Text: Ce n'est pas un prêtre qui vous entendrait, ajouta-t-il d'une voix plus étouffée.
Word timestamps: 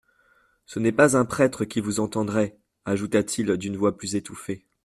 Ce 0.65 0.79
n'est 0.79 0.91
pas 0.91 1.15
un 1.15 1.25
prêtre 1.25 1.63
qui 1.63 1.79
vous 1.79 1.99
entendrait, 1.99 2.57
ajouta-t-il 2.85 3.51
d'une 3.57 3.77
voix 3.77 3.95
plus 3.95 4.15
étouffée. 4.15 4.65